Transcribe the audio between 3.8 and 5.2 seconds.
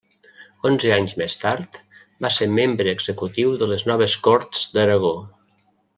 noves Corts d'Aragó.